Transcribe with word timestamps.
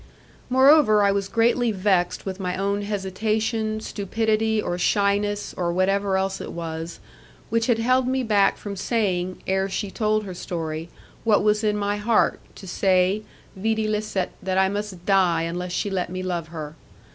Moreover, 0.49 1.03
I 1.03 1.11
was 1.11 1.27
greatly 1.27 1.71
vexed 1.71 2.25
with 2.25 2.39
my 2.39 2.57
own 2.57 2.81
hesitation, 2.81 3.79
stupidity, 3.81 4.59
or 4.59 4.79
shyness, 4.79 5.53
or 5.55 5.71
whatever 5.71 6.17
else 6.17 6.41
it 6.41 6.51
was, 6.53 6.99
which 7.51 7.67
had 7.67 7.77
held 7.77 8.07
me 8.07 8.23
back 8.23 8.57
from 8.57 8.75
saying, 8.75 9.43
ere 9.45 9.69
she 9.69 9.91
told 9.91 10.23
her 10.25 10.33
story, 10.33 10.89
what 11.23 11.43
was 11.43 11.63
in 11.63 11.77
my 11.77 11.97
heart 11.97 12.39
to 12.55 12.67
say, 12.67 13.21
videlicet, 13.55 14.31
that 14.41 14.57
I 14.57 14.69
must 14.69 15.05
die 15.05 15.43
unless 15.43 15.71
she 15.71 15.91
let 15.91 16.09
me 16.09 16.23
love 16.23 16.47
her. 16.47 16.73